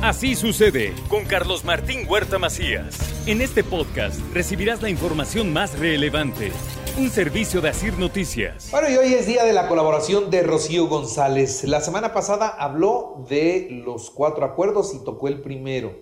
Así 0.00 0.36
sucede 0.36 0.94
con 1.08 1.24
Carlos 1.24 1.64
Martín 1.64 2.06
Huerta 2.08 2.38
Macías. 2.38 2.96
En 3.26 3.40
este 3.40 3.64
podcast 3.64 4.20
recibirás 4.32 4.80
la 4.80 4.90
información 4.90 5.52
más 5.52 5.76
relevante. 5.76 6.52
Un 6.96 7.10
servicio 7.10 7.60
de 7.60 7.70
Asir 7.70 7.98
Noticias. 7.98 8.70
Bueno, 8.70 8.88
y 8.88 8.96
hoy 8.96 9.12
es 9.14 9.26
día 9.26 9.42
de 9.42 9.52
la 9.52 9.66
colaboración 9.66 10.30
de 10.30 10.44
Rocío 10.44 10.86
González. 10.86 11.64
La 11.64 11.80
semana 11.80 12.14
pasada 12.14 12.46
habló 12.46 13.24
de 13.28 13.66
los 13.84 14.10
cuatro 14.10 14.44
acuerdos 14.44 14.94
y 14.94 15.02
tocó 15.02 15.26
el 15.26 15.40
primero. 15.40 15.98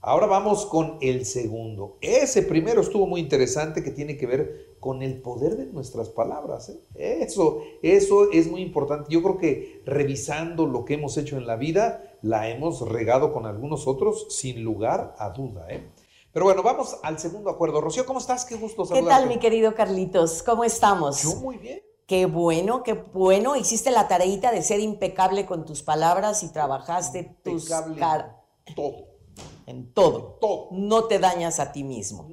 Ahora 0.00 0.26
vamos 0.26 0.64
con 0.66 0.98
el 1.00 1.26
segundo. 1.26 1.98
Ese 2.00 2.42
primero 2.42 2.80
estuvo 2.80 3.08
muy 3.08 3.20
interesante 3.20 3.82
que 3.82 3.90
tiene 3.90 4.16
que 4.16 4.26
ver 4.26 4.76
con 4.78 5.02
el 5.02 5.20
poder 5.20 5.56
de 5.56 5.66
nuestras 5.66 6.10
palabras. 6.10 6.68
¿eh? 6.94 7.18
Eso, 7.22 7.62
eso 7.82 8.30
es 8.30 8.48
muy 8.48 8.62
importante. 8.62 9.12
Yo 9.12 9.20
creo 9.20 9.38
que 9.38 9.82
revisando 9.84 10.66
lo 10.66 10.84
que 10.84 10.94
hemos 10.94 11.18
hecho 11.18 11.36
en 11.36 11.46
la 11.46 11.56
vida, 11.56 12.11
la 12.22 12.48
hemos 12.48 12.80
regado 12.88 13.32
con 13.32 13.46
algunos 13.46 13.86
otros 13.86 14.26
sin 14.30 14.62
lugar 14.62 15.14
a 15.18 15.30
duda. 15.30 15.66
¿eh? 15.68 15.90
Pero 16.32 16.46
bueno, 16.46 16.62
vamos 16.62 16.98
al 17.02 17.18
segundo 17.18 17.50
acuerdo. 17.50 17.80
Rocío, 17.80 18.06
¿cómo 18.06 18.18
estás? 18.18 18.44
Qué 18.44 18.54
gusto 18.54 18.84
saludarte. 18.84 19.08
¿Qué 19.08 19.10
tal, 19.10 19.28
mi 19.28 19.38
querido 19.38 19.74
Carlitos? 19.74 20.42
¿Cómo 20.42 20.64
estamos? 20.64 21.22
Yo 21.22 21.36
muy 21.36 21.58
bien. 21.58 21.82
Qué 22.06 22.26
bueno, 22.26 22.82
qué 22.82 22.94
bueno. 22.94 23.56
Hiciste 23.56 23.90
la 23.90 24.08
tareita 24.08 24.50
de 24.50 24.62
ser 24.62 24.80
impecable 24.80 25.46
con 25.46 25.64
tus 25.64 25.82
palabras 25.82 26.42
y 26.42 26.48
trabajaste 26.52 27.36
tus... 27.42 27.70
Impecable. 27.70 28.32
Todo 28.74 29.12
en 29.66 29.92
todo. 29.92 30.38
No 30.70 31.04
te 31.04 31.18
dañas 31.18 31.60
a 31.60 31.72
ti 31.72 31.84
mismo. 31.84 32.30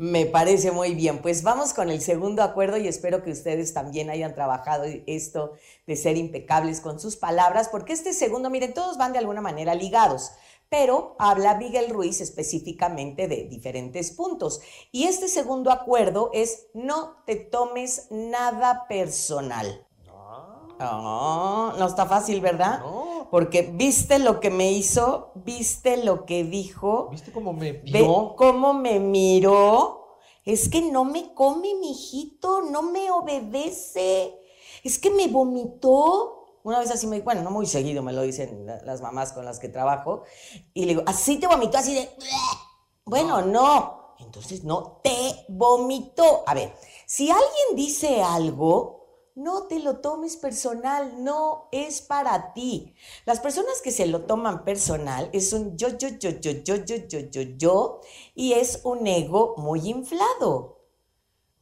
Me 0.00 0.24
parece 0.24 0.70
muy 0.72 0.94
bien. 0.94 1.20
Pues 1.20 1.42
vamos 1.42 1.74
con 1.74 1.90
el 1.90 2.00
segundo 2.00 2.42
acuerdo 2.42 2.78
y 2.78 2.88
espero 2.88 3.22
que 3.22 3.32
ustedes 3.32 3.74
también 3.74 4.08
hayan 4.08 4.34
trabajado 4.34 4.84
esto 5.06 5.52
de 5.86 5.94
ser 5.94 6.16
impecables 6.16 6.80
con 6.80 6.98
sus 6.98 7.16
palabras, 7.16 7.68
porque 7.68 7.92
este 7.92 8.14
segundo, 8.14 8.48
miren, 8.48 8.72
todos 8.72 8.96
van 8.96 9.12
de 9.12 9.18
alguna 9.18 9.42
manera 9.42 9.74
ligados, 9.74 10.32
pero 10.70 11.16
habla 11.18 11.58
Miguel 11.58 11.90
Ruiz 11.90 12.22
específicamente 12.22 13.28
de 13.28 13.44
diferentes 13.44 14.10
puntos. 14.12 14.62
Y 14.90 15.04
este 15.04 15.28
segundo 15.28 15.70
acuerdo 15.70 16.30
es 16.32 16.68
no 16.72 17.16
te 17.26 17.36
tomes 17.36 18.06
nada 18.08 18.86
personal. 18.88 19.86
Ah. 20.78 21.74
no 21.78 21.86
está 21.86 22.06
fácil, 22.06 22.40
¿verdad? 22.40 22.78
No 22.78 23.19
porque 23.30 23.62
viste 23.62 24.18
lo 24.18 24.40
que 24.40 24.50
me 24.50 24.72
hizo, 24.72 25.32
viste 25.36 26.04
lo 26.04 26.26
que 26.26 26.44
dijo. 26.44 27.08
¿Viste 27.10 27.30
cómo 27.32 27.52
me 27.52 27.72
vio? 27.72 28.34
cómo 28.36 28.74
me 28.74 28.98
miró. 28.98 30.18
Es 30.44 30.68
que 30.68 30.82
no 30.82 31.04
me 31.04 31.32
come, 31.32 31.74
mi 31.76 31.92
hijito, 31.92 32.62
no 32.62 32.82
me 32.82 33.10
obedece. 33.10 34.36
Es 34.82 34.98
que 34.98 35.10
me 35.10 35.28
vomitó. 35.28 36.58
Una 36.64 36.80
vez 36.80 36.90
así 36.90 37.06
me 37.06 37.20
bueno, 37.20 37.42
no 37.42 37.50
muy 37.50 37.66
seguido 37.66 38.02
me 38.02 38.12
lo 38.12 38.22
dicen 38.22 38.66
las 38.66 39.00
mamás 39.00 39.32
con 39.32 39.44
las 39.44 39.60
que 39.60 39.68
trabajo. 39.68 40.24
Y 40.74 40.82
le 40.82 40.94
digo, 40.94 41.02
así 41.06 41.38
te 41.38 41.46
vomitó, 41.46 41.78
así 41.78 41.94
de. 41.94 42.10
Bueno, 43.04 43.42
no. 43.42 44.16
Entonces, 44.18 44.64
no, 44.64 45.00
te 45.02 45.46
vomitó. 45.48 46.42
A 46.46 46.54
ver, 46.54 46.74
si 47.06 47.30
alguien 47.30 47.76
dice 47.76 48.22
algo, 48.22 48.99
no 49.42 49.66
te 49.66 49.78
lo 49.80 50.00
tomes 50.00 50.36
personal, 50.36 51.24
no 51.24 51.68
es 51.72 52.02
para 52.02 52.52
ti. 52.52 52.94
Las 53.24 53.40
personas 53.40 53.80
que 53.82 53.90
se 53.90 54.06
lo 54.06 54.22
toman 54.22 54.64
personal 54.64 55.30
es 55.32 55.52
un 55.52 55.76
yo, 55.76 55.88
yo, 55.96 56.08
yo, 56.08 56.30
yo, 56.40 56.52
yo, 56.52 56.76
yo, 56.84 56.96
yo, 57.08 57.18
yo, 57.30 57.42
yo, 57.56 58.00
y 58.34 58.52
es 58.52 58.80
un 58.84 59.06
ego 59.06 59.54
muy 59.56 59.88
inflado. 59.88 60.79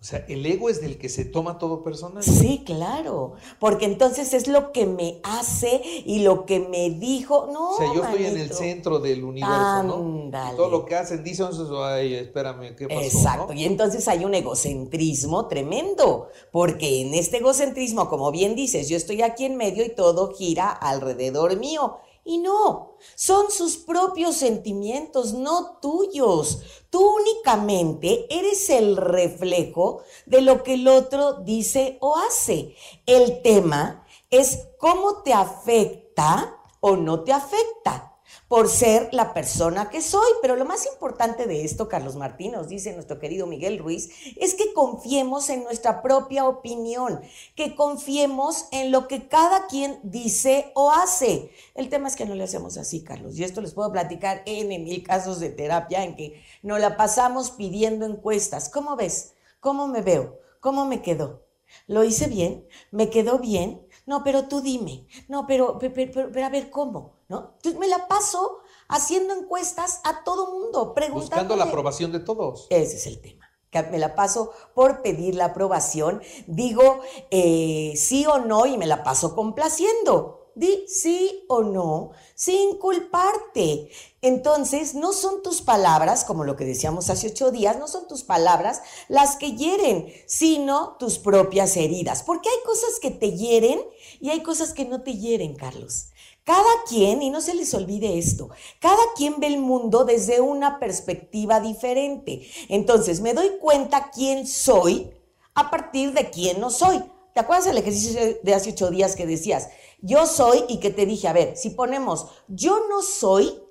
O 0.00 0.04
sea, 0.04 0.24
el 0.28 0.46
ego 0.46 0.70
es 0.70 0.80
del 0.80 0.96
que 0.96 1.08
se 1.08 1.24
toma 1.24 1.58
todo 1.58 1.82
personal. 1.82 2.22
Sí, 2.22 2.62
claro, 2.64 3.32
porque 3.58 3.84
entonces 3.84 4.32
es 4.32 4.46
lo 4.46 4.70
que 4.70 4.86
me 4.86 5.18
hace 5.24 5.82
y 6.06 6.20
lo 6.20 6.46
que 6.46 6.60
me 6.60 6.90
dijo. 6.90 7.48
No, 7.52 7.70
o 7.74 7.76
sea, 7.76 7.92
yo 7.92 8.04
estoy 8.04 8.26
en 8.26 8.38
el 8.38 8.52
centro 8.52 9.00
del 9.00 9.24
universo, 9.24 9.82
¿no? 9.82 10.28
Y 10.28 10.56
todo 10.56 10.70
lo 10.70 10.84
que 10.84 10.94
hacen, 10.94 11.24
dicen, 11.24 11.48
ay, 11.82 12.14
espérame, 12.14 12.76
¿qué 12.76 12.86
pasó? 12.86 13.00
Exacto, 13.00 13.52
y 13.54 13.64
entonces 13.64 14.06
hay 14.06 14.24
un 14.24 14.34
egocentrismo 14.34 15.48
tremendo, 15.48 16.28
porque 16.52 17.00
en 17.00 17.14
este 17.14 17.38
egocentrismo, 17.38 18.08
como 18.08 18.30
bien 18.30 18.54
dices, 18.54 18.88
yo 18.88 18.96
estoy 18.96 19.22
aquí 19.22 19.46
en 19.46 19.56
medio 19.56 19.84
y 19.84 19.90
todo 19.90 20.32
gira 20.32 20.70
alrededor 20.70 21.56
mío. 21.56 21.98
Y 22.28 22.36
no, 22.36 22.98
son 23.14 23.50
sus 23.50 23.78
propios 23.78 24.36
sentimientos, 24.36 25.32
no 25.32 25.78
tuyos. 25.80 26.60
Tú 26.90 27.00
únicamente 27.16 28.26
eres 28.28 28.68
el 28.68 28.98
reflejo 28.98 30.02
de 30.26 30.42
lo 30.42 30.62
que 30.62 30.74
el 30.74 30.88
otro 30.88 31.40
dice 31.40 31.96
o 32.02 32.18
hace. 32.18 32.76
El 33.06 33.40
tema 33.40 34.06
es 34.28 34.68
cómo 34.76 35.22
te 35.22 35.32
afecta 35.32 36.62
o 36.80 36.96
no 36.96 37.24
te 37.24 37.32
afecta 37.32 38.17
por 38.46 38.68
ser 38.68 39.08
la 39.12 39.34
persona 39.34 39.90
que 39.90 40.00
soy. 40.00 40.28
Pero 40.40 40.56
lo 40.56 40.64
más 40.64 40.86
importante 40.86 41.46
de 41.46 41.64
esto, 41.64 41.88
Carlos 41.88 42.16
Martín, 42.16 42.52
nos 42.52 42.68
dice 42.68 42.92
nuestro 42.92 43.18
querido 43.18 43.46
Miguel 43.46 43.78
Ruiz, 43.78 44.10
es 44.36 44.54
que 44.54 44.72
confiemos 44.72 45.50
en 45.50 45.64
nuestra 45.64 46.02
propia 46.02 46.46
opinión, 46.46 47.20
que 47.56 47.74
confiemos 47.74 48.66
en 48.70 48.92
lo 48.92 49.08
que 49.08 49.28
cada 49.28 49.66
quien 49.66 49.98
dice 50.02 50.70
o 50.74 50.92
hace. 50.92 51.50
El 51.74 51.88
tema 51.88 52.08
es 52.08 52.16
que 52.16 52.26
no 52.26 52.34
le 52.34 52.44
hacemos 52.44 52.76
así, 52.78 53.02
Carlos. 53.02 53.38
Y 53.38 53.44
esto 53.44 53.60
les 53.60 53.74
puedo 53.74 53.90
platicar 53.90 54.42
en 54.46 54.68
mil 54.68 55.02
casos 55.02 55.40
de 55.40 55.50
terapia 55.50 56.04
en 56.04 56.14
que 56.14 56.42
nos 56.62 56.80
la 56.80 56.96
pasamos 56.96 57.50
pidiendo 57.50 58.06
encuestas. 58.06 58.68
¿Cómo 58.68 58.96
ves? 58.96 59.32
¿Cómo 59.60 59.88
me 59.88 60.02
veo? 60.02 60.38
¿Cómo 60.60 60.84
me 60.84 61.02
quedó? 61.02 61.44
¿Lo 61.86 62.04
hice 62.04 62.28
bien? 62.28 62.66
¿Me 62.90 63.10
quedó 63.10 63.38
bien? 63.38 63.86
No, 64.06 64.24
pero 64.24 64.48
tú 64.48 64.60
dime. 64.60 65.06
No, 65.28 65.46
pero, 65.46 65.78
pero, 65.78 66.30
pero, 66.32 66.46
a 66.46 66.48
ver, 66.48 66.70
¿cómo? 66.70 67.17
¿No? 67.28 67.52
Entonces 67.56 67.78
me 67.78 67.88
la 67.88 68.08
paso 68.08 68.60
haciendo 68.88 69.34
encuestas 69.34 70.00
a 70.04 70.24
todo 70.24 70.50
mundo, 70.50 70.94
preguntando. 70.94 71.20
Buscando 71.20 71.56
la 71.56 71.64
aprobación 71.64 72.10
de 72.10 72.20
todos. 72.20 72.66
Ese 72.70 72.96
es 72.96 73.06
el 73.06 73.20
tema. 73.20 73.46
me 73.90 73.98
la 73.98 74.14
paso 74.14 74.52
por 74.74 75.02
pedir 75.02 75.34
la 75.34 75.46
aprobación, 75.46 76.22
digo 76.46 77.00
eh, 77.30 77.92
sí 77.96 78.24
o 78.26 78.38
no 78.38 78.66
y 78.66 78.78
me 78.78 78.86
la 78.86 79.04
paso 79.04 79.34
complaciendo. 79.34 80.36
Di 80.54 80.88
sí 80.88 81.44
o 81.48 81.62
no 81.62 82.10
sin 82.34 82.78
culparte. 82.78 83.90
Entonces, 84.22 84.94
no 84.96 85.12
son 85.12 85.40
tus 85.44 85.62
palabras, 85.62 86.24
como 86.24 86.42
lo 86.42 86.56
que 86.56 86.64
decíamos 86.64 87.10
hace 87.10 87.28
ocho 87.28 87.52
días, 87.52 87.78
no 87.78 87.86
son 87.86 88.08
tus 88.08 88.24
palabras 88.24 88.82
las 89.06 89.36
que 89.36 89.52
hieren, 89.54 90.12
sino 90.26 90.96
tus 90.98 91.20
propias 91.20 91.76
heridas. 91.76 92.24
Porque 92.24 92.48
hay 92.48 92.56
cosas 92.66 92.98
que 93.00 93.12
te 93.12 93.36
hieren 93.36 93.80
y 94.18 94.30
hay 94.30 94.42
cosas 94.42 94.72
que 94.72 94.84
no 94.84 95.02
te 95.02 95.16
hieren, 95.16 95.54
Carlos. 95.54 96.08
Cada 96.48 96.82
quien, 96.88 97.20
y 97.20 97.28
no 97.28 97.42
se 97.42 97.52
les 97.52 97.74
olvide 97.74 98.16
esto, 98.16 98.48
cada 98.80 99.02
quien 99.14 99.38
ve 99.38 99.48
el 99.48 99.58
mundo 99.58 100.06
desde 100.06 100.40
una 100.40 100.78
perspectiva 100.78 101.60
diferente. 101.60 102.48
Entonces, 102.70 103.20
me 103.20 103.34
doy 103.34 103.58
cuenta 103.60 104.10
quién 104.10 104.46
soy 104.46 105.12
a 105.52 105.70
partir 105.70 106.14
de 106.14 106.30
quién 106.30 106.58
no 106.58 106.70
soy. 106.70 107.04
¿Te 107.34 107.40
acuerdas 107.40 107.66
del 107.66 107.76
ejercicio 107.76 108.38
de 108.42 108.54
hace 108.54 108.70
ocho 108.70 108.88
días 108.88 109.14
que 109.14 109.26
decías, 109.26 109.68
yo 110.00 110.24
soy 110.24 110.64
y 110.70 110.80
que 110.80 110.88
te 110.88 111.04
dije, 111.04 111.28
a 111.28 111.34
ver, 111.34 111.54
si 111.54 111.68
ponemos 111.68 112.28
yo 112.48 112.80
no 112.88 113.02
soy, 113.02 113.62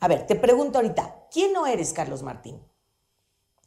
a 0.00 0.08
ver, 0.08 0.26
te 0.26 0.34
pregunto 0.34 0.78
ahorita, 0.78 1.26
¿quién 1.30 1.52
no 1.52 1.66
eres, 1.66 1.92
Carlos 1.92 2.22
Martín? 2.22 2.62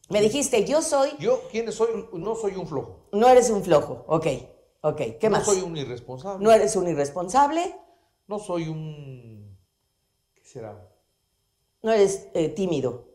Me 0.09 0.21
dijiste, 0.21 0.65
yo 0.65 0.81
soy... 0.81 1.11
Yo, 1.19 1.39
¿quién 1.51 1.71
soy? 1.71 2.07
No 2.13 2.35
soy 2.35 2.55
un 2.55 2.65
flojo. 2.65 3.05
No 3.11 3.29
eres 3.29 3.51
un 3.51 3.63
flojo, 3.63 4.05
ok, 4.07 4.25
ok, 4.81 5.01
¿qué 5.19 5.29
más? 5.29 5.45
No 5.45 5.53
soy 5.53 5.61
un 5.61 5.77
irresponsable. 5.77 6.43
No 6.43 6.51
eres 6.51 6.75
un 6.75 6.87
irresponsable. 6.87 7.84
No 8.27 8.39
soy 8.39 8.67
un... 8.67 9.57
¿Qué 10.33 10.43
será? 10.43 10.91
No 11.81 11.91
eres 11.91 12.27
eh, 12.33 12.49
tímido. 12.49 13.07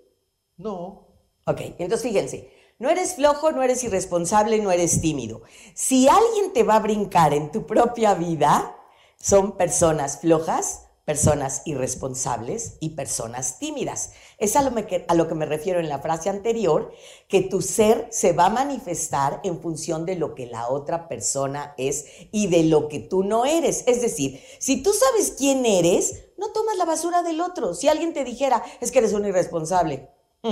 No. 0.57 1.09
Ok, 1.47 1.61
entonces 1.79 2.03
fíjense, 2.03 2.53
no 2.79 2.89
eres 2.89 3.17
flojo, 3.17 3.51
no 3.51 3.63
eres 3.63 3.83
irresponsable, 3.83 4.59
no 4.61 4.71
eres 4.71 5.01
tímido. 5.01 5.43
Si 5.75 6.09
alguien 6.09 6.53
te 6.53 6.63
va 6.63 6.77
a 6.77 6.81
brincar 6.81 7.35
en 7.35 7.51
tu 7.51 7.67
propia 7.67 8.15
vida, 8.15 8.77
son 9.19 9.57
personas 9.57 10.21
flojas, 10.21 10.90
personas 11.11 11.63
irresponsables 11.65 12.77
y 12.79 12.91
personas 12.91 13.59
tímidas. 13.59 14.13
Es 14.39 14.55
a 14.55 14.63
lo, 14.63 14.73
que, 14.87 15.35
me 15.35 15.45
refiero 15.45 15.81
en 15.81 15.89
la 15.89 15.99
frase 15.99 16.31
anterior, 16.31 16.93
que 17.27 17.41
tu 17.41 17.63
ser 17.63 18.07
se 18.13 18.33
va 18.33 18.47
a 18.47 18.51
manifestar 18.51 19.41
en 19.43 19.61
función 19.61 20.07
de 20.07 20.15
lo 20.15 20.37
que 20.37 20.47
la 20.47 20.69
otra 20.69 21.09
persona 21.09 21.75
es 21.79 22.05
y 22.31 22.47
de 22.47 22.63
lo 22.63 22.87
que 22.87 23.01
tú 23.01 23.25
no 23.25 23.45
eres. 23.45 23.83
Es 23.89 24.01
decir, 24.01 24.41
si 24.61 24.85
tú 24.85 24.93
sabes 24.93 25.35
quién 25.37 25.67
eres, 25.67 26.27
no 26.39 26.53
tomas 26.53 26.77
la 26.77 26.85
basura 26.85 27.25
del 27.25 27.41
otro. 27.41 27.75
Si 27.75 27.89
alguien 27.89 28.15
te 28.15 28.23
dijera, 28.23 28.63
es 28.81 28.93
que 28.93 29.01
eres 29.01 29.13
un 29.13 29.27
irresponsable. 29.27 30.11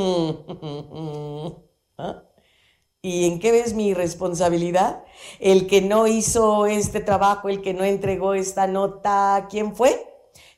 ¿Ah? 1.99 2.25
¿Y 3.01 3.27
en 3.27 3.39
qué 3.39 3.53
ves 3.53 3.75
mi 3.75 3.95
responsabilidad? 3.95 5.05
El 5.39 5.69
que 5.69 5.83
no 5.83 6.09
hizo 6.09 6.67
este 6.67 6.99
trabajo, 6.99 7.49
el 7.49 7.63
que 7.63 7.75
no 7.75 7.85
entregó 7.85 8.35
esta 8.35 8.67
nota, 8.67 9.47
¿quién 9.49 9.77
fue? 9.77 10.08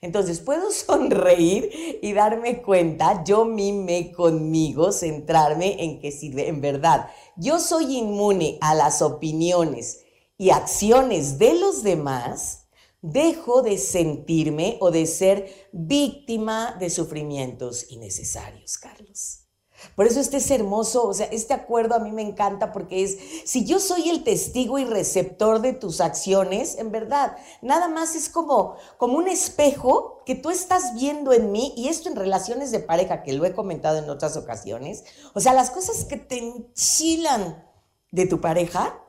Entonces 0.00 0.40
puedo 0.40 0.70
sonreír 0.72 1.98
y 2.02 2.12
darme 2.12 2.62
cuenta, 2.62 3.24
yo 3.24 3.44
mime 3.44 4.12
conmigo, 4.12 4.92
centrarme 4.92 5.82
en 5.82 6.00
que 6.00 6.12
si 6.12 6.32
en 6.40 6.60
verdad 6.60 7.10
yo 7.36 7.58
soy 7.58 7.98
inmune 7.98 8.58
a 8.60 8.74
las 8.74 9.02
opiniones 9.02 10.00
y 10.38 10.50
acciones 10.50 11.38
de 11.38 11.54
los 11.54 11.82
demás, 11.82 12.68
dejo 13.02 13.62
de 13.62 13.78
sentirme 13.78 14.76
o 14.80 14.90
de 14.90 15.06
ser 15.06 15.68
víctima 15.72 16.76
de 16.78 16.90
sufrimientos 16.90 17.90
innecesarios, 17.90 18.78
Carlos. 18.78 19.49
Por 19.94 20.06
eso 20.06 20.20
este 20.20 20.38
es 20.38 20.50
hermoso, 20.50 21.06
o 21.06 21.14
sea, 21.14 21.26
este 21.26 21.54
acuerdo 21.54 21.94
a 21.94 21.98
mí 21.98 22.12
me 22.12 22.22
encanta 22.22 22.72
porque 22.72 23.04
es, 23.04 23.18
si 23.44 23.64
yo 23.64 23.78
soy 23.80 24.08
el 24.08 24.24
testigo 24.24 24.78
y 24.78 24.84
receptor 24.84 25.60
de 25.60 25.72
tus 25.72 26.00
acciones, 26.00 26.78
en 26.78 26.90
verdad, 26.90 27.36
nada 27.62 27.88
más 27.88 28.14
es 28.14 28.28
como, 28.28 28.76
como 28.98 29.18
un 29.18 29.28
espejo 29.28 30.22
que 30.26 30.34
tú 30.34 30.50
estás 30.50 30.94
viendo 30.94 31.32
en 31.32 31.52
mí, 31.52 31.72
y 31.76 31.88
esto 31.88 32.08
en 32.08 32.16
relaciones 32.16 32.70
de 32.70 32.80
pareja, 32.80 33.22
que 33.22 33.32
lo 33.32 33.44
he 33.44 33.54
comentado 33.54 33.98
en 33.98 34.10
otras 34.10 34.36
ocasiones, 34.36 35.04
o 35.34 35.40
sea, 35.40 35.52
las 35.52 35.70
cosas 35.70 36.04
que 36.04 36.16
te 36.16 36.38
enchilan 36.38 37.66
de 38.10 38.26
tu 38.26 38.40
pareja 38.40 39.02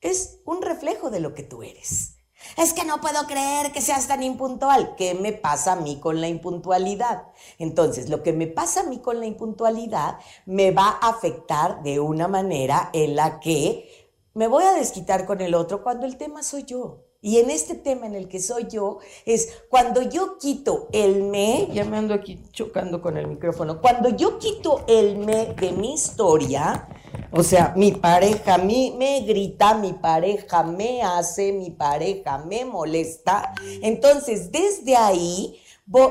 es 0.00 0.40
un 0.44 0.62
reflejo 0.62 1.10
de 1.10 1.20
lo 1.20 1.34
que 1.34 1.42
tú 1.42 1.62
eres. 1.62 2.16
Es 2.56 2.72
que 2.72 2.84
no 2.84 3.00
puedo 3.00 3.26
creer 3.26 3.72
que 3.72 3.80
seas 3.80 4.08
tan 4.08 4.22
impuntual. 4.22 4.94
¿Qué 4.96 5.14
me 5.14 5.32
pasa 5.32 5.72
a 5.72 5.76
mí 5.76 5.98
con 6.00 6.20
la 6.20 6.28
impuntualidad? 6.28 7.24
Entonces, 7.58 8.08
lo 8.08 8.22
que 8.22 8.32
me 8.32 8.46
pasa 8.46 8.80
a 8.80 8.84
mí 8.84 8.98
con 8.98 9.20
la 9.20 9.26
impuntualidad 9.26 10.18
me 10.46 10.70
va 10.70 10.98
a 11.00 11.08
afectar 11.08 11.82
de 11.82 12.00
una 12.00 12.28
manera 12.28 12.90
en 12.92 13.16
la 13.16 13.40
que 13.40 14.08
me 14.34 14.48
voy 14.48 14.64
a 14.64 14.72
desquitar 14.72 15.26
con 15.26 15.40
el 15.40 15.54
otro 15.54 15.82
cuando 15.82 16.06
el 16.06 16.16
tema 16.16 16.42
soy 16.42 16.64
yo. 16.64 17.04
Y 17.24 17.38
en 17.38 17.48
este 17.48 17.74
tema 17.74 18.04
en 18.04 18.14
el 18.14 18.28
que 18.28 18.38
soy 18.38 18.66
yo, 18.68 18.98
es 19.24 19.48
cuando 19.70 20.02
yo 20.02 20.36
quito 20.36 20.88
el 20.92 21.22
me, 21.22 21.68
ya 21.72 21.82
me 21.86 21.96
ando 21.96 22.12
aquí 22.12 22.38
chocando 22.52 23.00
con 23.00 23.16
el 23.16 23.26
micrófono, 23.26 23.80
cuando 23.80 24.10
yo 24.10 24.38
quito 24.38 24.84
el 24.86 25.16
me 25.16 25.46
de 25.54 25.72
mi 25.72 25.94
historia, 25.94 26.86
o 27.36 27.42
sea, 27.42 27.72
mi 27.76 27.92
pareja 27.92 28.58
me 28.58 29.20
grita, 29.26 29.74
mi 29.74 29.92
pareja 29.92 30.62
me 30.62 31.02
hace, 31.02 31.52
mi 31.52 31.70
pareja 31.70 32.38
me 32.38 32.64
molesta, 32.64 33.54
entonces 33.82 34.50
desde 34.50 34.96
ahí 34.96 35.60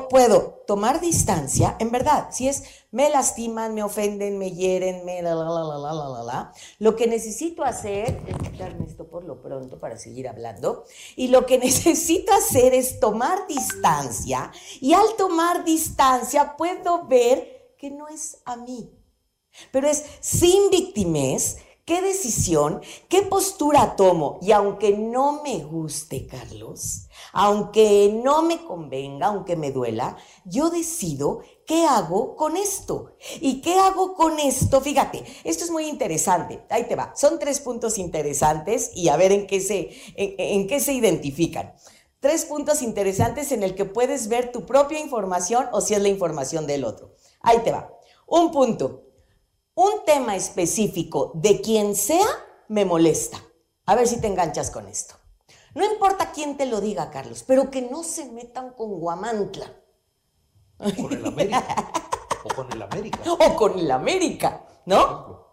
puedo 0.08 0.62
tomar 0.66 1.00
distancia, 1.00 1.76
en 1.80 1.90
verdad, 1.90 2.28
si 2.30 2.48
es 2.48 2.62
me 2.94 3.10
lastiman, 3.10 3.74
me 3.74 3.82
ofenden, 3.82 4.38
me 4.38 4.52
hieren, 4.52 5.04
me 5.04 5.20
la 5.20 5.34
la 5.34 5.50
la 5.50 5.64
la 5.64 5.92
la 5.92 6.22
la 6.22 6.52
Lo 6.78 6.94
que 6.94 7.08
necesito 7.08 7.64
hacer 7.64 8.22
es 8.24 8.36
quitarme 8.36 8.86
esto 8.86 9.08
por 9.08 9.24
lo 9.24 9.42
pronto 9.42 9.80
para 9.80 9.98
seguir 9.98 10.28
hablando. 10.28 10.84
Y 11.16 11.26
lo 11.26 11.44
que 11.44 11.58
necesito 11.68 12.32
hacer 12.32 12.72
es 12.72 13.00
tomar 13.00 13.48
distancia. 13.48 14.52
Y 14.80 14.92
al 14.92 15.16
tomar 15.18 15.64
distancia 15.64 16.54
puedo 16.56 17.08
ver 17.08 17.74
que 17.76 17.90
no 17.90 18.06
es 18.06 18.40
a 18.44 18.54
mí. 18.54 18.92
Pero 19.70 19.88
es 19.88 20.04
sin 20.20 20.70
victimez 20.70 21.58
¿Qué 21.84 22.00
decisión, 22.00 22.80
qué 23.10 23.20
postura 23.20 23.94
tomo? 23.94 24.38
Y 24.40 24.52
aunque 24.52 24.96
no 24.96 25.42
me 25.42 25.62
guste, 25.64 26.26
Carlos, 26.26 27.08
aunque 27.34 28.10
no 28.24 28.40
me 28.40 28.64
convenga, 28.64 29.26
aunque 29.26 29.54
me 29.54 29.70
duela, 29.70 30.16
yo 30.46 30.70
decido 30.70 31.42
qué 31.66 31.84
hago 31.84 32.36
con 32.36 32.56
esto. 32.56 33.16
¿Y 33.38 33.60
qué 33.60 33.74
hago 33.74 34.14
con 34.14 34.38
esto? 34.40 34.80
Fíjate, 34.80 35.24
esto 35.44 35.64
es 35.64 35.70
muy 35.70 35.86
interesante. 35.86 36.64
Ahí 36.70 36.84
te 36.84 36.96
va. 36.96 37.12
Son 37.14 37.38
tres 37.38 37.60
puntos 37.60 37.98
interesantes 37.98 38.90
y 38.94 39.10
a 39.10 39.18
ver 39.18 39.32
en 39.32 39.46
qué 39.46 39.60
se, 39.60 39.90
en, 40.16 40.66
qué 40.66 40.80
se 40.80 40.94
identifican. 40.94 41.74
Tres 42.18 42.46
puntos 42.46 42.80
interesantes 42.80 43.52
en 43.52 43.62
el 43.62 43.74
que 43.74 43.84
puedes 43.84 44.28
ver 44.28 44.52
tu 44.52 44.64
propia 44.64 45.00
información 45.00 45.68
o 45.70 45.82
si 45.82 45.92
es 45.92 46.00
la 46.00 46.08
información 46.08 46.66
del 46.66 46.84
otro. 46.84 47.14
Ahí 47.42 47.58
te 47.62 47.72
va. 47.72 47.90
Un 48.26 48.50
punto 48.52 49.03
un 49.74 50.04
tema 50.04 50.36
específico 50.36 51.32
de 51.34 51.60
quien 51.60 51.94
sea 51.94 52.26
me 52.68 52.84
molesta. 52.84 53.42
A 53.86 53.94
ver 53.94 54.06
si 54.06 54.20
te 54.20 54.26
enganchas 54.26 54.70
con 54.70 54.86
esto. 54.88 55.14
No 55.74 55.84
importa 55.84 56.30
quién 56.32 56.56
te 56.56 56.66
lo 56.66 56.80
diga, 56.80 57.10
Carlos, 57.10 57.44
pero 57.46 57.70
que 57.70 57.82
no 57.82 58.04
se 58.04 58.30
metan 58.30 58.70
con 58.70 59.00
Guamantla. 59.00 59.72
Con 60.78 61.12
el 61.12 61.26
América. 61.26 61.92
o 62.44 62.54
con 62.54 62.72
el 62.72 62.82
América. 62.82 63.18
O 63.26 63.56
con 63.56 63.78
el 63.78 63.90
América, 63.90 64.64
¿no? 64.86 65.44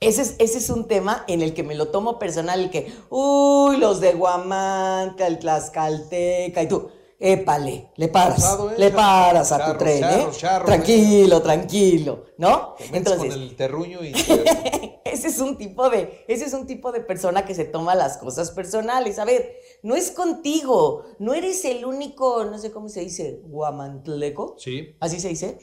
Ese 0.00 0.22
es, 0.22 0.36
ese 0.38 0.58
es 0.58 0.70
un 0.70 0.86
tema 0.86 1.24
en 1.26 1.42
el 1.42 1.54
que 1.54 1.64
me 1.64 1.74
lo 1.74 1.88
tomo 1.88 2.20
personal, 2.20 2.60
el 2.60 2.70
que, 2.70 2.92
uy, 3.10 3.78
los 3.78 4.00
de 4.00 4.14
Guamantla, 4.14 5.26
el 5.26 5.40
Tlaxcalteca, 5.40 6.62
y 6.62 6.68
tú, 6.68 6.88
épale, 7.18 7.90
le 7.96 8.08
paras, 8.08 8.44
¿eh? 8.44 8.74
le 8.78 8.90
paras 8.90 9.50
a 9.52 9.72
tu 9.72 9.78
tren, 9.78 10.04
¿eh? 10.04 10.26
tranquilo, 10.64 11.42
tranquilo, 11.42 12.26
¿no? 12.38 12.76
Entonces, 12.92 13.32
con 13.34 13.42
el 13.42 13.56
terruño 13.56 14.04
y... 14.04 14.12
ese 15.04 15.28
es 15.28 15.38
un 15.40 15.56
tipo 15.56 15.90
de, 15.90 16.24
ese 16.28 16.44
es 16.44 16.52
un 16.52 16.66
tipo 16.66 16.92
de 16.92 17.00
persona 17.00 17.44
que 17.44 17.54
se 17.54 17.64
toma 17.64 17.94
las 17.94 18.18
cosas 18.18 18.50
personales. 18.52 19.18
A 19.18 19.24
ver, 19.24 19.56
no 19.82 19.96
es 19.96 20.12
contigo, 20.12 21.04
no 21.18 21.34
eres 21.34 21.64
el 21.64 21.84
único, 21.84 22.44
no 22.44 22.58
sé 22.58 22.70
cómo 22.70 22.88
se 22.88 23.00
dice, 23.00 23.40
guamantleco. 23.44 24.54
Sí. 24.58 24.96
¿Así 25.00 25.18
se 25.18 25.28
dice? 25.28 25.58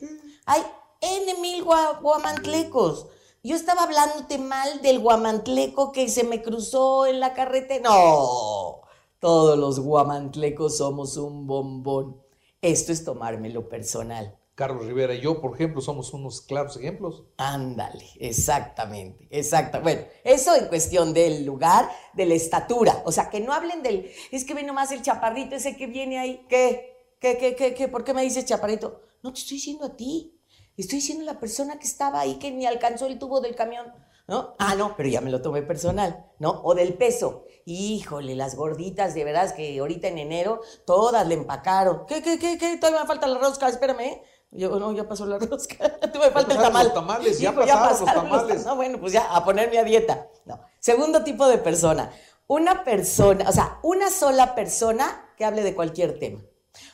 Hay 0.45 0.61
N 1.01 1.35
mil 1.41 1.63
guamantlecos. 1.63 3.07
Yo 3.43 3.55
estaba 3.55 3.83
hablándote 3.83 4.39
mal 4.39 4.81
del 4.81 4.99
guamantleco 4.99 5.91
que 5.91 6.09
se 6.09 6.23
me 6.23 6.41
cruzó 6.41 7.05
en 7.05 7.19
la 7.19 7.33
carretera. 7.33 7.87
No, 7.87 8.81
todos 9.19 9.57
los 9.57 9.79
guamantlecos 9.79 10.77
somos 10.77 11.17
un 11.17 11.47
bombón. 11.47 12.21
Esto 12.61 12.91
es 12.91 13.03
tomármelo 13.03 13.69
personal. 13.69 14.37
Carlos 14.55 14.85
Rivera 14.85 15.13
y 15.13 15.19
yo, 15.19 15.41
por 15.41 15.53
ejemplo, 15.53 15.81
somos 15.81 16.13
unos 16.13 16.39
claros 16.41 16.77
ejemplos. 16.77 17.25
Ándale, 17.37 18.05
exactamente, 18.19 19.27
exacto. 19.29 19.81
Bueno, 19.81 20.03
eso 20.23 20.55
en 20.55 20.67
cuestión 20.67 21.13
del 21.13 21.45
lugar, 21.45 21.89
de 22.13 22.25
la 22.25 22.35
estatura. 22.35 23.03
O 23.05 23.11
sea, 23.11 23.29
que 23.29 23.41
no 23.41 23.51
hablen 23.51 23.83
del, 23.83 24.09
es 24.31 24.45
que 24.45 24.53
ve 24.53 24.63
nomás 24.63 24.91
el 24.91 25.01
chaparrito 25.01 25.55
ese 25.55 25.75
que 25.75 25.87
viene 25.87 26.17
ahí. 26.17 26.45
¿Qué? 26.47 26.95
¿Qué, 27.19 27.37
qué, 27.37 27.55
qué, 27.55 27.73
qué? 27.73 27.89
¿Por 27.89 28.05
qué 28.05 28.13
me 28.13 28.23
dices 28.23 28.45
chaparrito? 28.45 29.01
No 29.23 29.33
te 29.33 29.39
estoy 29.39 29.57
diciendo 29.57 29.85
a 29.85 29.95
ti. 29.97 30.39
Estoy 30.77 30.99
diciendo 30.99 31.23
a 31.23 31.33
la 31.33 31.39
persona 31.39 31.77
que 31.77 31.87
estaba 31.87 32.21
ahí 32.21 32.35
que 32.35 32.51
ni 32.51 32.65
alcanzó 32.65 33.07
el 33.07 33.19
tubo 33.19 33.41
del 33.41 33.55
camión. 33.55 33.85
¿No? 34.27 34.55
Ah, 34.57 34.75
no, 34.75 34.95
pero 34.95 35.09
ya 35.09 35.21
me 35.21 35.31
lo 35.31 35.41
tomé 35.41 35.61
personal, 35.61 36.25
¿no? 36.39 36.61
O 36.63 36.73
del 36.75 36.93
peso. 36.93 37.45
Híjole, 37.65 38.35
las 38.35 38.55
gorditas, 38.55 39.13
de 39.13 39.23
veras 39.23 39.53
que 39.53 39.79
ahorita 39.79 40.07
en 40.07 40.17
enero 40.17 40.61
todas 40.85 41.27
le 41.27 41.35
empacaron. 41.35 42.05
¿Qué, 42.07 42.21
qué, 42.21 42.37
qué, 42.37 42.57
qué? 42.57 42.77
Todavía 42.77 43.01
me 43.01 43.07
falta 43.07 43.27
la 43.27 43.39
rosca, 43.39 43.67
espérame, 43.67 44.01
¿eh? 44.01 44.23
Yo, 44.51 44.79
no, 44.79 44.93
ya 44.93 45.07
pasó 45.07 45.25
la 45.25 45.37
rosca. 45.37 45.97
Tú 46.13 46.19
me 46.19 46.29
falta 46.31 46.53
el 46.53 46.61
tamal. 46.61 46.85
Los 46.85 46.93
tamales, 46.93 47.39
ya, 47.39 47.53
pasaron, 47.55 47.99
los 47.99 48.13
tamales. 48.13 48.65
No, 48.65 48.75
bueno, 48.75 48.99
pues 48.99 49.13
ya, 49.13 49.33
a 49.35 49.43
ponerme 49.43 49.77
a 49.79 49.83
dieta. 49.83 50.27
No. 50.45 50.59
Segundo 50.79 51.23
tipo 51.23 51.47
de 51.47 51.57
persona. 51.57 52.11
Una 52.47 52.83
persona, 52.83 53.49
o 53.49 53.51
sea, 53.51 53.79
una 53.81 54.09
sola 54.11 54.53
persona 54.53 55.33
que 55.35 55.45
hable 55.45 55.63
de 55.63 55.73
cualquier 55.73 56.19
tema. 56.19 56.41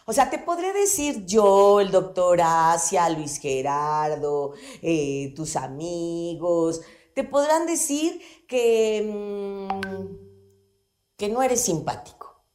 O 0.06 0.14
sea, 0.14 0.30
te 0.30 0.40
podré 0.40 0.74
decir 0.74 1.26
yo, 1.26 1.80
el 1.80 1.92
doctor 1.92 2.40
Asia, 2.42 3.10
Luis 3.10 3.40
Gerardo, 3.40 4.54
eh, 4.82 5.34
tus 5.36 5.56
amigos, 5.56 6.82
te 7.14 7.24
podrán 7.24 7.66
decir 7.66 8.22
que, 8.48 9.08
mm, 9.08 10.16
que 11.18 11.30
no 11.30 11.44
eres 11.44 11.62
simpático, 11.62 12.46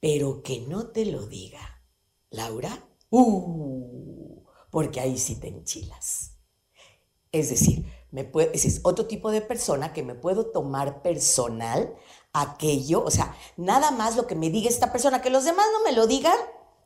pero 0.00 0.42
que 0.42 0.60
no 0.60 0.88
te 0.88 1.06
lo 1.06 1.26
diga. 1.26 1.68
Laura, 2.30 2.88
uh, 3.10 4.42
porque 4.70 5.00
ahí 5.00 5.18
sí 5.18 5.36
te 5.36 5.48
enchilas. 5.48 6.38
Es 7.30 7.50
decir, 7.50 7.84
me 8.10 8.30
es 8.52 8.80
otro 8.84 9.06
tipo 9.06 9.30
de 9.30 9.40
persona 9.40 9.92
que 9.92 10.02
me 10.02 10.14
puedo 10.14 10.46
tomar 10.46 11.02
personal 11.02 11.94
aquello, 12.32 13.04
o 13.04 13.10
sea, 13.10 13.34
nada 13.56 13.90
más 13.90 14.16
lo 14.16 14.26
que 14.26 14.34
me 14.34 14.50
diga 14.50 14.68
esta 14.68 14.92
persona, 14.92 15.20
que 15.20 15.30
los 15.30 15.44
demás 15.44 15.66
no 15.72 15.84
me 15.84 15.92
lo 15.92 16.06
digan, 16.06 16.36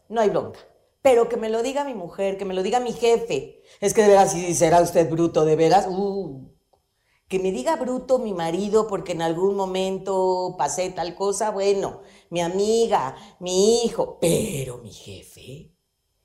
no 0.09 0.21
hay 0.21 0.31
bronca. 0.31 0.61
Pero 1.03 1.29
que 1.29 1.37
me 1.37 1.51
lo 1.51 1.63
diga 1.63 1.85
mi 1.85 1.95
mujer, 1.95 2.37
que 2.37 2.45
me 2.45 2.55
lo 2.55 2.63
diga 2.65 2.81
mi 2.81 2.93
jefe. 2.93 3.63
Es 3.81 3.95
que 3.95 4.03
de 4.03 4.09
veras, 4.09 4.33
si 4.33 4.55
será 4.55 4.81
usted 4.81 5.09
bruto, 5.09 5.45
de 5.45 5.55
veras, 5.55 5.87
uh, 5.89 6.51
que 7.29 7.39
me 7.39 7.51
diga 7.51 7.77
bruto 7.77 8.19
mi 8.19 8.33
marido 8.33 8.87
porque 8.87 9.13
en 9.13 9.23
algún 9.23 9.57
momento 9.57 10.55
pasé 10.57 10.91
tal 10.91 11.15
cosa, 11.15 11.51
bueno, 11.51 12.03
mi 12.31 12.41
amiga, 12.41 13.17
mi 13.41 13.83
hijo, 13.83 14.19
pero 14.21 14.79
mi 14.79 14.93
jefe. 14.93 15.73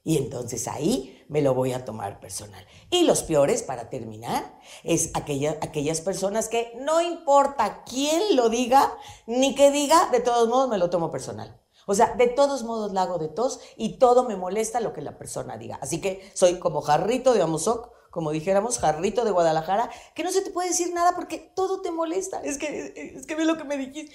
Y 0.04 0.18
entonces 0.18 0.68
ahí 0.68 1.24
me 1.28 1.42
lo 1.42 1.54
voy 1.54 1.74
a 1.74 1.86
tomar 1.86 2.20
personal. 2.20 2.66
Y 2.90 3.04
los 3.04 3.24
peores, 3.24 3.64
para 3.64 3.90
terminar, 3.90 4.60
es 4.84 5.12
aquellas 5.14 6.02
personas 6.02 6.50
que 6.50 6.74
no 6.80 7.02
importa 7.02 7.84
quién 7.84 8.36
lo 8.36 8.50
diga, 8.50 8.96
ni 9.28 9.54
que 9.56 9.72
diga, 9.72 10.10
de 10.12 10.20
todos 10.20 10.50
modos 10.50 10.70
me 10.70 10.78
lo 10.78 10.90
tomo 10.90 11.12
personal. 11.12 11.62
O 11.86 11.96
sea, 11.96 12.16
de 12.16 12.28
todos 12.28 12.64
modos 12.64 12.94
la 12.94 13.04
hago 13.04 13.18
de 13.18 13.28
tos 13.28 13.60
y 13.78 13.98
todo 13.98 14.24
me 14.24 14.36
molesta 14.36 14.80
lo 14.80 14.94
que 14.94 15.02
la 15.02 15.18
persona 15.18 15.58
diga. 15.58 15.80
Así 15.82 16.02
que 16.02 16.32
soy 16.34 16.60
como 16.60 16.82
jarrito 16.82 17.34
de 17.34 17.42
Amozoc 17.42 17.92
como 18.12 18.32
dijéramos, 18.32 18.78
jarrito 18.78 19.24
de 19.24 19.32
Guadalajara, 19.32 19.90
que 20.14 20.24
no 20.24 20.32
se 20.32 20.42
te 20.42 20.52
puede 20.52 20.68
decir 20.68 20.94
nada 20.94 21.16
porque 21.16 21.40
todo 21.40 21.82
te 21.82 21.92
molesta. 21.92 22.42
Es 22.44 22.58
que, 22.58 23.14
es 23.16 23.26
que 23.26 23.36
ve 23.36 23.46
lo 23.46 23.58
que 23.58 23.64
me 23.64 23.78
dijiste. 23.78 24.14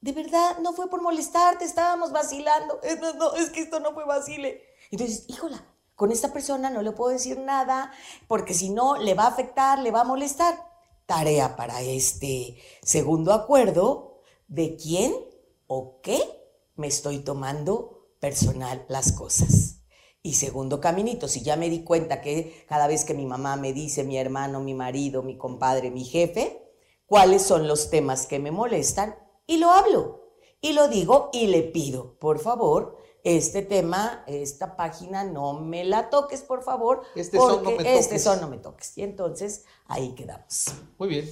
De 0.00 0.12
verdad, 0.12 0.58
no 0.58 0.72
fue 0.72 0.90
por 0.90 1.00
molestarte, 1.00 1.64
estábamos 1.64 2.12
vacilando. 2.12 2.78
No, 3.16 3.34
es 3.34 3.50
que 3.50 3.60
esto 3.60 3.80
no 3.80 3.94
fue 3.94 4.04
vacile. 4.04 4.62
Entonces, 4.90 5.24
híjola, 5.28 5.64
con 5.94 6.12
esta 6.12 6.32
persona 6.32 6.70
no 6.70 6.82
le 6.82 6.92
puedo 6.92 7.12
decir 7.12 7.38
nada 7.38 7.92
porque 8.28 8.52
si 8.52 8.68
no, 8.68 8.98
le 8.98 9.14
va 9.14 9.24
a 9.24 9.28
afectar, 9.28 9.78
le 9.78 9.92
va 9.92 10.02
a 10.02 10.04
molestar. 10.04 10.54
Tarea 11.06 11.54
para 11.54 11.80
este 11.82 12.60
segundo 12.82 13.32
acuerdo 13.32 14.22
de 14.48 14.76
quién 14.76 15.14
o 15.68 16.00
qué 16.02 16.45
me 16.76 16.86
estoy 16.86 17.18
tomando 17.18 18.08
personal 18.20 18.84
las 18.88 19.12
cosas. 19.12 19.82
Y 20.22 20.34
segundo 20.34 20.80
caminito, 20.80 21.28
si 21.28 21.42
ya 21.42 21.56
me 21.56 21.70
di 21.70 21.84
cuenta 21.84 22.20
que 22.20 22.64
cada 22.68 22.86
vez 22.88 23.04
que 23.04 23.14
mi 23.14 23.26
mamá 23.26 23.56
me 23.56 23.72
dice, 23.72 24.02
mi 24.02 24.18
hermano, 24.18 24.60
mi 24.60 24.74
marido, 24.74 25.22
mi 25.22 25.36
compadre, 25.36 25.90
mi 25.90 26.04
jefe, 26.04 26.62
cuáles 27.06 27.42
son 27.42 27.68
los 27.68 27.90
temas 27.90 28.26
que 28.26 28.38
me 28.38 28.50
molestan, 28.50 29.16
y 29.46 29.58
lo 29.58 29.70
hablo, 29.70 30.32
y 30.60 30.72
lo 30.72 30.88
digo 30.88 31.30
y 31.32 31.46
le 31.46 31.62
pido, 31.62 32.18
por 32.18 32.40
favor, 32.40 32.96
este 33.22 33.62
tema, 33.62 34.24
esta 34.26 34.76
página, 34.76 35.24
no 35.24 35.54
me 35.54 35.84
la 35.84 36.10
toques, 36.10 36.42
por 36.42 36.62
favor. 36.62 37.02
Este 37.14 37.38
son 37.38 37.62
no 37.62 37.70
me 37.70 37.76
toques. 37.78 37.98
Este 37.98 38.18
son 38.18 38.40
no 38.40 38.48
me 38.48 38.58
toques. 38.58 38.96
Y 38.96 39.02
entonces 39.02 39.64
ahí 39.86 40.14
quedamos. 40.14 40.66
Muy 40.98 41.08
bien. 41.08 41.30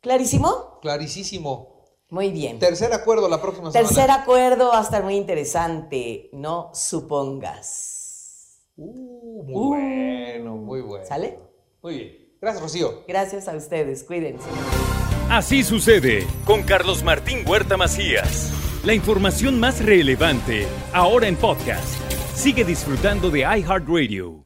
¿Clarísimo? 0.00 0.78
Clarísimo. 0.80 1.71
Muy 2.12 2.30
bien. 2.30 2.58
Tercer 2.58 2.92
acuerdo 2.92 3.26
la 3.26 3.40
próxima 3.40 3.72
semana. 3.72 3.88
Tercer 3.88 4.10
acuerdo 4.10 4.68
va 4.68 4.80
a 4.80 4.82
estar 4.82 5.02
muy 5.02 5.16
interesante. 5.16 6.28
No 6.34 6.70
supongas. 6.74 8.60
Uh, 8.76 9.42
muy 9.44 9.54
bueno, 9.54 10.56
muy 10.56 10.82
bueno. 10.82 11.06
¿Sale? 11.06 11.38
Muy 11.80 11.94
bien. 11.94 12.36
Gracias, 12.38 12.62
Rocío. 12.62 13.04
Gracias 13.08 13.48
a 13.48 13.56
ustedes. 13.56 14.04
Cuídense. 14.04 14.46
Así 15.30 15.62
sucede 15.62 16.26
con 16.44 16.64
Carlos 16.64 17.02
Martín 17.02 17.48
Huerta 17.48 17.78
Macías. 17.78 18.52
La 18.84 18.92
información 18.92 19.58
más 19.58 19.82
relevante, 19.82 20.66
ahora 20.92 21.28
en 21.28 21.36
podcast. 21.36 21.98
Sigue 22.34 22.62
disfrutando 22.62 23.30
de 23.30 23.40
iHeartRadio. 23.40 24.44